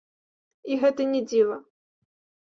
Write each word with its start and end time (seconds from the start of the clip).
І 0.71 0.77
гэта 0.83 1.05
не 1.11 1.21
дзіва. 1.29 1.57